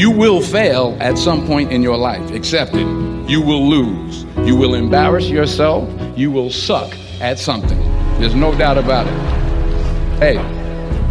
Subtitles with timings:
[0.00, 2.30] You will fail at some point in your life.
[2.30, 2.86] Accept it.
[3.28, 4.24] You will lose.
[4.48, 5.86] You will embarrass yourself.
[6.16, 7.78] You will suck at something.
[8.18, 10.18] There's no doubt about it.
[10.18, 10.38] Hey,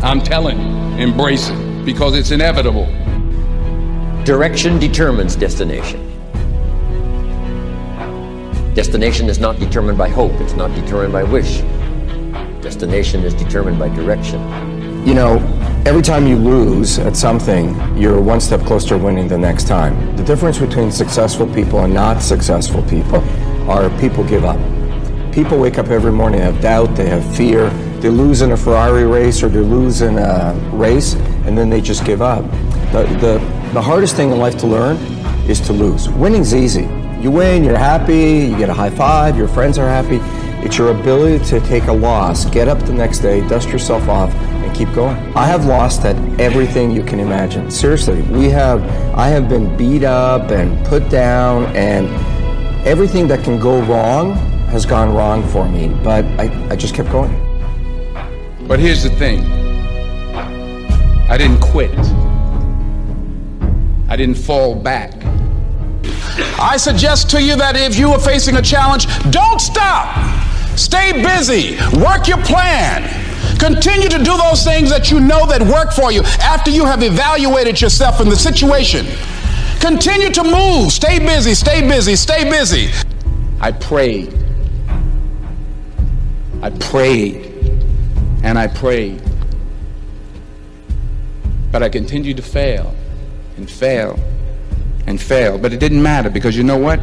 [0.01, 2.87] I'm telling you, embrace it because it's inevitable.
[4.23, 6.03] Direction determines destination.
[8.73, 11.59] Destination is not determined by hope, it's not determined by wish.
[12.63, 14.41] Destination is determined by direction.
[15.05, 15.37] You know,
[15.85, 20.15] every time you lose at something, you're one step closer to winning the next time.
[20.15, 23.23] The difference between successful people and not successful people
[23.69, 24.59] are people give up.
[25.33, 27.69] People wake up every morning, they have doubt, they have fear,
[28.01, 31.13] they lose in a Ferrari race or they lose in a race,
[31.45, 32.43] and then they just give up.
[32.91, 34.97] The, the, the hardest thing in life to learn
[35.47, 36.09] is to lose.
[36.09, 36.87] Winning's easy.
[37.21, 40.19] You win, you're happy, you get a high five, your friends are happy.
[40.65, 44.33] It's your ability to take a loss, get up the next day, dust yourself off,
[44.79, 45.17] keep going.
[45.35, 47.69] I have lost at everything you can imagine.
[47.69, 48.81] Seriously, we have
[49.13, 52.07] I have been beat up and put down and
[52.87, 54.35] everything that can go wrong
[54.71, 55.89] has gone wrong for me.
[56.01, 57.33] But I, I just kept going.
[58.69, 59.43] But here's the thing
[61.29, 61.99] I didn't quit,
[64.07, 65.11] I didn't fall back.
[66.57, 70.07] I suggest to you that if you are facing a challenge, don't stop.
[70.77, 71.75] Stay busy.
[71.99, 73.28] Work your plan.
[73.59, 77.03] Continue to do those things that you know that work for you after you have
[77.03, 79.05] evaluated yourself in the situation.
[79.81, 80.91] Continue to move.
[80.91, 82.89] Stay busy, stay busy, stay busy.
[83.59, 84.33] I prayed.
[86.61, 87.45] I prayed.
[88.43, 89.21] And I prayed.
[91.71, 92.95] But I continued to fail
[93.57, 94.17] and fail
[95.05, 95.57] and fail.
[95.57, 97.01] But it didn't matter because you know what?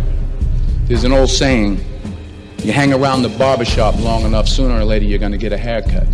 [0.86, 1.84] There's an old saying
[2.62, 5.58] you hang around the barbershop long enough, sooner or later you're going to get a
[5.58, 6.06] haircut.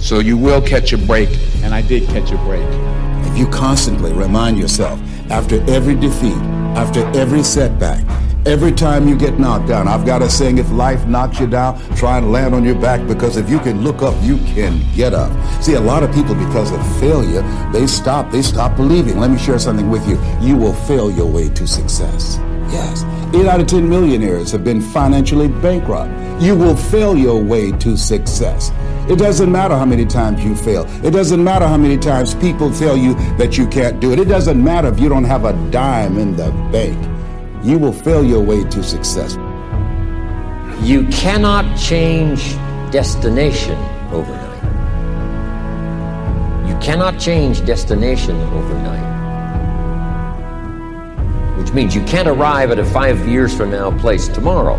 [0.00, 1.28] So you will catch a break,
[1.62, 2.66] and I did catch a break.
[3.26, 5.00] If you constantly remind yourself
[5.30, 6.36] after every defeat,
[6.76, 8.04] after every setback,
[8.46, 11.78] every time you get knocked down, I've got a saying, if life knocks you down,
[11.96, 15.12] try and land on your back because if you can look up, you can get
[15.12, 15.30] up.
[15.62, 17.42] See, a lot of people, because of failure,
[17.72, 19.18] they stop, they stop believing.
[19.18, 20.18] Let me share something with you.
[20.40, 22.38] You will fail your way to success.
[22.70, 23.04] Yes.
[23.34, 26.10] Eight out of 10 millionaires have been financially bankrupt.
[26.42, 28.70] You will fail your way to success.
[29.08, 30.84] It doesn't matter how many times you fail.
[31.02, 34.18] It doesn't matter how many times people tell you that you can't do it.
[34.18, 36.98] It doesn't matter if you don't have a dime in the bank.
[37.64, 39.34] You will fail your way to success.
[40.82, 42.52] You cannot change
[42.92, 43.78] destination
[44.12, 44.62] overnight.
[46.68, 49.08] You cannot change destination overnight.
[51.58, 54.76] Which means you can't arrive at a five years from now place tomorrow.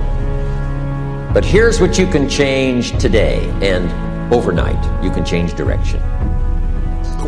[1.34, 5.04] But here's what you can change today and overnight.
[5.04, 6.00] You can change direction.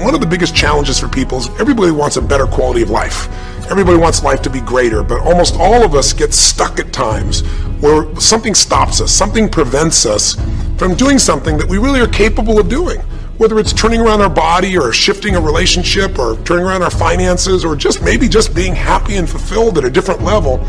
[0.03, 3.27] One of the biggest challenges for people is everybody wants a better quality of life.
[3.69, 7.41] Everybody wants life to be greater, but almost all of us get stuck at times
[7.81, 10.35] where something stops us, something prevents us
[10.77, 13.01] from doing something that we really are capable of doing.
[13.41, 17.65] Whether it's turning around our body or shifting a relationship or turning around our finances
[17.65, 20.63] or just maybe just being happy and fulfilled at a different level,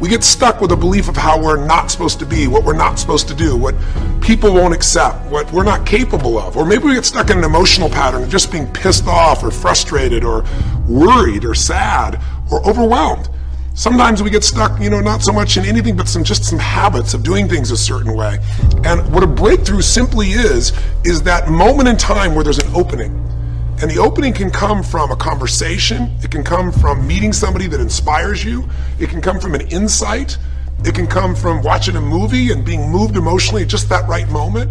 [0.00, 2.76] we get stuck with a belief of how we're not supposed to be, what we're
[2.76, 3.76] not supposed to do, what
[4.20, 6.56] people won't accept, what we're not capable of.
[6.56, 9.52] Or maybe we get stuck in an emotional pattern of just being pissed off or
[9.52, 10.44] frustrated or
[10.88, 12.20] worried or sad
[12.50, 13.28] or overwhelmed.
[13.76, 16.58] Sometimes we get stuck, you know, not so much in anything, but some just some
[16.58, 18.38] habits of doing things a certain way.
[18.84, 20.72] And what a breakthrough simply is,
[21.04, 23.12] is that moment in time where there's an opening.
[23.82, 27.78] And the opening can come from a conversation, it can come from meeting somebody that
[27.78, 28.66] inspires you,
[28.98, 30.38] it can come from an insight,
[30.82, 34.28] it can come from watching a movie and being moved emotionally at just that right
[34.30, 34.70] moment.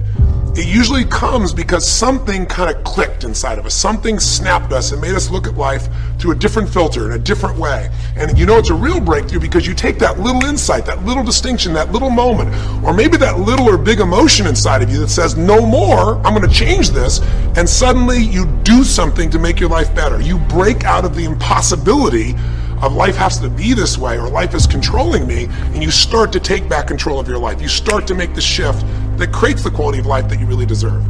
[0.57, 3.74] It usually comes because something kind of clicked inside of us.
[3.74, 7.19] Something snapped us and made us look at life through a different filter in a
[7.22, 7.90] different way.
[8.16, 11.25] And you know it's a real breakthrough because you take that little insight, that little
[11.25, 12.56] distinction, that little moment,
[12.86, 16.34] or maybe that little or big emotion inside of you that says, no more, I'm
[16.34, 17.19] going to change this.
[17.57, 20.22] And suddenly you do something to make your life better.
[20.22, 22.34] You break out of the impossibility
[22.81, 26.31] of life has to be this way or life is controlling me, and you start
[26.34, 27.62] to take back control of your life.
[27.62, 28.86] You start to make the shift
[29.17, 31.03] that creates the quality of life that you really deserve.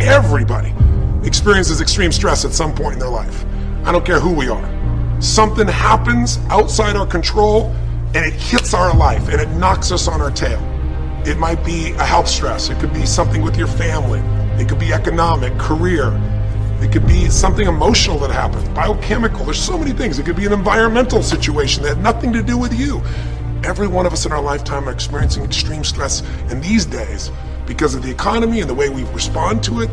[0.00, 0.74] Everybody
[1.24, 3.44] experiences extreme stress at some point in their life.
[3.84, 5.22] I don't care who we are.
[5.22, 7.74] Something happens outside our control
[8.14, 10.60] and it hits our life and it knocks us on our tail.
[11.24, 14.18] It might be a health stress, it could be something with your family,
[14.60, 16.12] it could be economic, career,
[16.82, 19.44] it could be something emotional that happens, biochemical.
[19.44, 20.18] There's so many things.
[20.18, 23.00] It could be an environmental situation that had nothing to do with you.
[23.64, 26.22] Every one of us in our lifetime are experiencing extreme stress.
[26.50, 27.30] And these days,
[27.64, 29.90] because of the economy and the way we respond to it,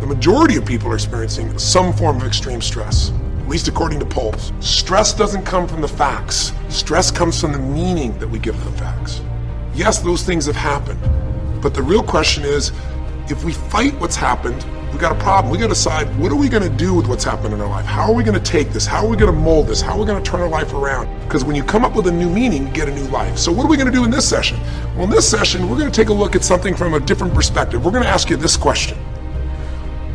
[0.00, 4.06] the majority of people are experiencing some form of extreme stress, at least according to
[4.06, 4.52] polls.
[4.60, 8.64] Stress doesn't come from the facts, stress comes from the meaning that we give to
[8.64, 9.20] the facts.
[9.74, 11.00] Yes, those things have happened.
[11.60, 12.72] But the real question is
[13.28, 15.52] if we fight what's happened, we got a problem.
[15.52, 17.68] We got to decide what are we going to do with what's happened in our
[17.68, 17.84] life?
[17.84, 18.86] How are we going to take this?
[18.86, 19.80] How are we going to mold this?
[19.80, 21.08] How are we going to turn our life around?
[21.22, 23.38] Because when you come up with a new meaning, you get a new life.
[23.38, 24.58] So, what are we going to do in this session?
[24.94, 27.34] Well, in this session, we're going to take a look at something from a different
[27.34, 27.84] perspective.
[27.84, 28.98] We're going to ask you this question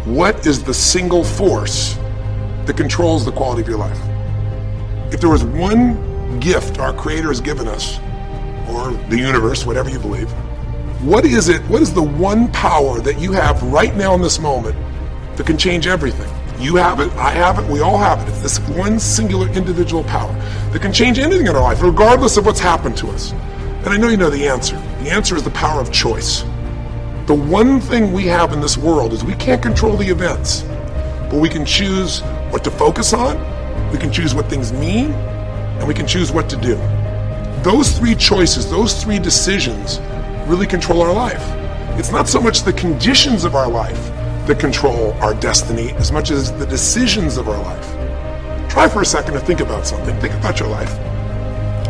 [0.03, 1.97] What is the single force
[2.65, 3.99] that controls the quality of your life?
[5.13, 7.99] If there was one gift our Creator has given us,
[8.69, 10.31] or the universe, whatever you believe,
[11.01, 11.61] what is it?
[11.63, 14.75] What is the one power that you have right now in this moment
[15.37, 16.29] that can change everything?
[16.57, 18.29] You have it, I have it, we all have it.
[18.29, 20.33] It's this one singular individual power
[20.71, 23.33] that can change anything in our life, regardless of what's happened to us.
[23.83, 24.77] And I know you know the answer.
[25.03, 26.41] The answer is the power of choice.
[27.27, 30.61] The one thing we have in this world is we can't control the events,
[31.29, 32.21] but we can choose
[32.51, 33.37] what to focus on,
[33.91, 36.75] we can choose what things mean, and we can choose what to do.
[37.63, 39.99] Those three choices, those three decisions
[40.45, 41.43] really control our life.
[41.97, 44.11] It's not so much the conditions of our life
[44.47, 48.69] that control our destiny as much as the decisions of our life.
[48.69, 50.19] Try for a second to think about something.
[50.19, 50.93] Think about your life.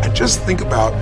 [0.03, 0.93] And just think about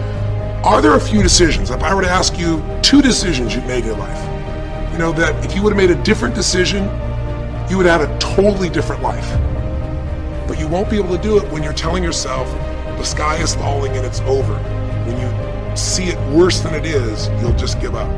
[0.66, 1.72] are there a few decisions?
[1.72, 5.12] If I were to ask you two decisions you've made in your life, you know,
[5.12, 6.84] that if you would have made a different decision,
[7.70, 9.28] you would have had a totally different life.
[10.48, 12.48] But you won't be able to do it when you're telling yourself
[12.98, 14.56] the sky is falling and it's over.
[15.76, 18.12] See it worse than it is, you'll just give up.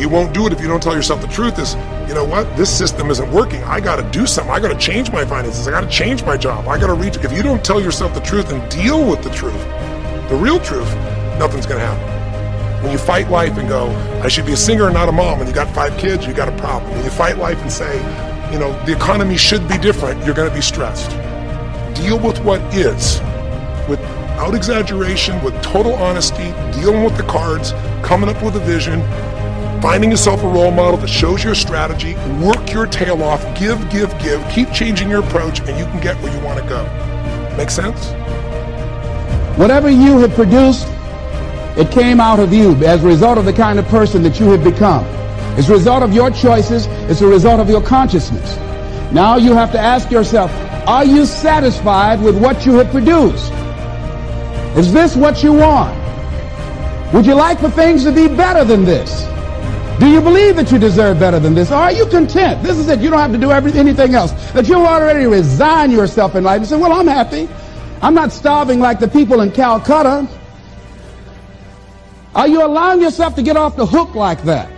[0.00, 1.74] You won't do it if you don't tell yourself the truth is,
[2.08, 3.62] you know what, this system isn't working.
[3.64, 4.52] I got to do something.
[4.52, 5.68] I got to change my finances.
[5.68, 6.66] I got to change my job.
[6.68, 7.16] I got to reach.
[7.18, 9.60] If you don't tell yourself the truth and deal with the truth,
[10.30, 10.92] the real truth,
[11.38, 12.82] nothing's going to happen.
[12.82, 13.88] When you fight life and go,
[14.22, 16.32] I should be a singer and not a mom, and you got five kids, you
[16.32, 16.90] got a problem.
[16.92, 17.98] When you fight life and say,
[18.50, 21.10] you know, the economy should be different, you're going to be stressed.
[21.94, 23.20] Deal with what is
[23.86, 24.00] with
[24.40, 27.72] without exaggeration, with total honesty, dealing with the cards,
[28.02, 29.02] coming up with a vision,
[29.82, 34.18] finding yourself a role model that shows your strategy, work your tail off, give, give,
[34.18, 36.82] give, keep changing your approach, and you can get where you want to go.
[37.58, 38.12] Make sense?
[39.58, 40.86] Whatever you have produced,
[41.76, 44.46] it came out of you as a result of the kind of person that you
[44.52, 45.04] have become.
[45.58, 46.86] It's a result of your choices.
[47.10, 48.56] It's a result of your consciousness.
[49.12, 50.50] Now you have to ask yourself,
[50.88, 53.52] are you satisfied with what you have produced?
[54.76, 55.96] Is this what you want?
[57.12, 59.26] Would you like for things to be better than this?
[59.98, 61.70] Do you believe that you deserve better than this?
[61.70, 62.62] Or are you content?
[62.62, 63.00] This is it.
[63.00, 64.32] You don't have to do every, anything else.
[64.52, 67.48] That you already resign yourself in life and say, well, I'm happy.
[68.00, 70.26] I'm not starving like the people in Calcutta.
[72.34, 74.70] Are you allowing yourself to get off the hook like that?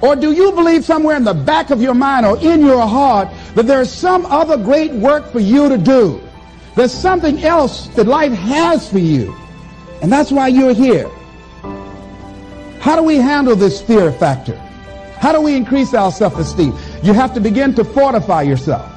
[0.00, 3.28] Or do you believe somewhere in the back of your mind or in your heart
[3.54, 6.23] that there is some other great work for you to do?
[6.76, 9.34] There's something else that life has for you.
[10.02, 11.08] And that's why you're here.
[12.80, 14.56] How do we handle this fear factor?
[15.18, 16.76] How do we increase our self-esteem?
[17.02, 18.90] You have to begin to fortify yourself.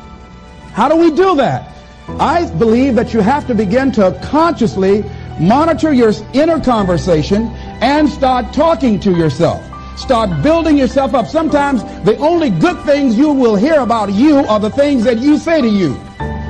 [0.74, 1.72] How do we do that?
[2.20, 5.04] I believe that you have to begin to consciously
[5.40, 7.48] monitor your inner conversation
[7.82, 9.64] and start talking to yourself.
[9.98, 11.28] Start building yourself up.
[11.28, 15.38] Sometimes the only good things you will hear about you are the things that you
[15.38, 16.00] say to you.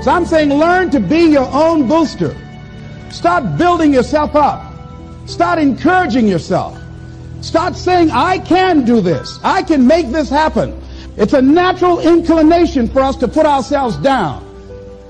[0.02, 2.36] So I'm saying learn to be your own booster.
[3.10, 4.74] Start building yourself up.
[5.28, 6.78] Start encouraging yourself.
[7.42, 9.40] Start saying, I can do this.
[9.44, 10.80] I can make this happen.
[11.18, 14.44] It's a natural inclination for us to put ourselves down.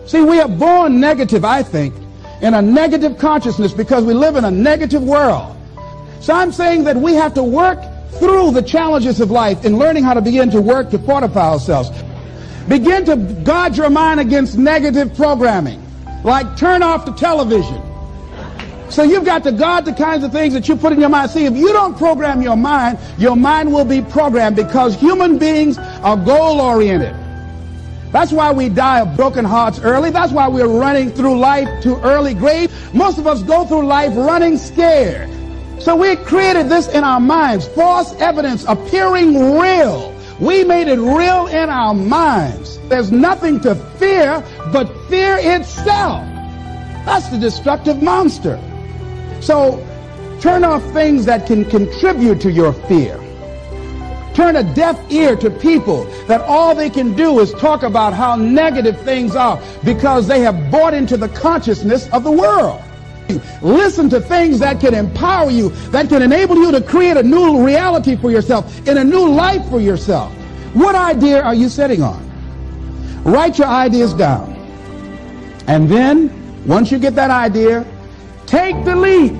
[0.07, 1.93] See, we are born negative, I think,
[2.41, 5.55] in a negative consciousness because we live in a negative world.
[6.21, 7.79] So I'm saying that we have to work
[8.19, 11.89] through the challenges of life in learning how to begin to work to fortify ourselves.
[12.67, 15.81] Begin to guard your mind against negative programming,
[16.23, 17.81] like turn off the television.
[18.89, 21.31] So you've got to guard the kinds of things that you put in your mind.
[21.31, 25.77] See, if you don't program your mind, your mind will be programmed because human beings
[25.77, 27.15] are goal oriented.
[28.11, 30.09] That's why we die of broken hearts early.
[30.09, 32.71] That's why we're running through life to early grave.
[32.93, 35.29] Most of us go through life running scared.
[35.81, 40.16] So we created this in our minds, false evidence appearing real.
[40.67, 42.77] Made it real in our minds.
[42.89, 44.43] There's nothing to fear
[44.73, 46.25] but fear itself.
[47.05, 48.59] That's the destructive monster.
[49.39, 49.81] So
[50.41, 53.17] turn off things that can contribute to your fear.
[54.33, 58.35] Turn a deaf ear to people that all they can do is talk about how
[58.35, 62.81] negative things are because they have bought into the consciousness of the world.
[63.61, 67.65] Listen to things that can empower you, that can enable you to create a new
[67.65, 70.36] reality for yourself, in a new life for yourself.
[70.77, 72.23] What idea are you sitting on?
[73.23, 74.53] Write your ideas down.
[75.65, 76.29] And then,
[76.67, 77.83] once you get that idea,
[78.45, 79.33] take the leap.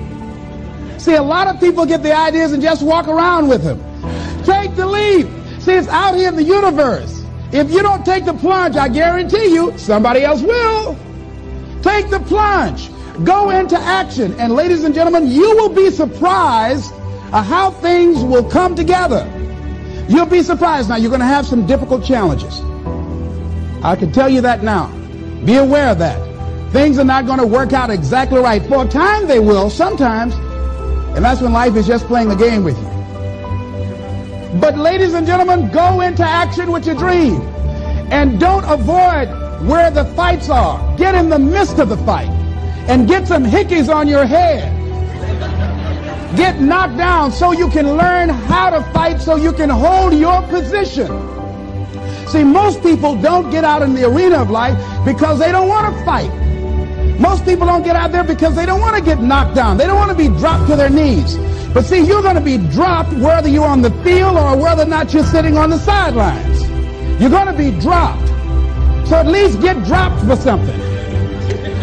[1.00, 3.78] See, a lot of people get the ideas and just walk around with them.
[4.42, 5.28] Take the leap.
[5.60, 7.24] See, it's out here in the universe.
[7.52, 10.98] If you don't take the plunge, I guarantee you, somebody else will.
[11.82, 12.90] Take the plunge.
[13.22, 14.34] Go into action.
[14.40, 16.92] And ladies and gentlemen, you will be surprised
[17.32, 19.37] at how things will come together.
[20.08, 20.88] You'll be surprised.
[20.88, 22.60] Now, you're going to have some difficult challenges.
[23.82, 24.88] I can tell you that now.
[25.44, 26.72] Be aware of that.
[26.72, 28.64] Things are not going to work out exactly right.
[28.66, 30.34] For a time, they will, sometimes.
[31.14, 32.88] And that's when life is just playing a game with you.
[34.60, 37.40] But ladies and gentlemen, go into action with your dream.
[38.10, 39.28] And don't avoid
[39.68, 40.96] where the fights are.
[40.96, 42.28] Get in the midst of the fight
[42.88, 44.77] and get some hickeys on your head.
[46.36, 50.42] Get knocked down so you can learn how to fight so you can hold your
[50.42, 51.08] position.
[52.28, 55.94] See, most people don't get out in the arena of life because they don't want
[55.94, 56.30] to fight.
[57.18, 59.78] Most people don't get out there because they don't want to get knocked down.
[59.78, 61.36] They don't want to be dropped to their knees.
[61.72, 64.86] But see, you're going to be dropped whether you're on the field or whether or
[64.86, 66.62] not you're sitting on the sidelines.
[67.20, 68.28] You're going to be dropped.
[69.08, 70.97] So at least get dropped for something.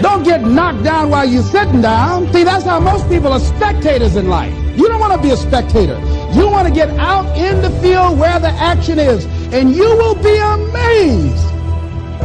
[0.01, 2.31] Don't get knocked down while you're sitting down.
[2.33, 4.53] See, that's how most people are spectators in life.
[4.77, 5.97] You don't want to be a spectator.
[6.33, 9.25] You want to get out in the field where the action is.
[9.53, 11.45] And you will be amazed.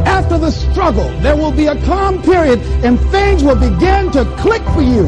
[0.05, 4.63] After the struggle, there will be a calm period and things will begin to click
[4.73, 5.07] for you.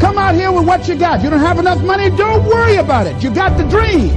[0.00, 1.22] Come out here with what you got.
[1.22, 2.10] You don't have enough money?
[2.16, 3.22] Don't worry about it.
[3.22, 4.08] You got the dream.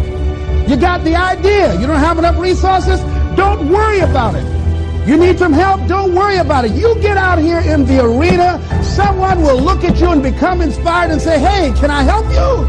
[0.70, 1.80] You got the idea.
[1.80, 3.00] You don't have enough resources?
[3.36, 4.63] Don't worry about it.
[5.06, 5.86] You need some help?
[5.88, 6.72] Don't worry about it.
[6.72, 11.12] You get out here in the arena, someone will look at you and become inspired
[11.12, 12.66] and say, hey, can I help you?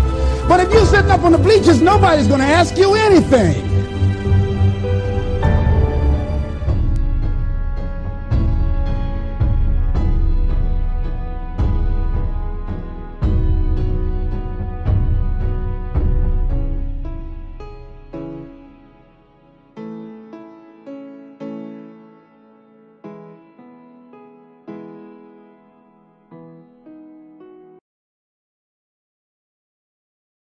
[0.48, 3.73] But if you're sitting up on the bleachers, nobody's going to ask you anything.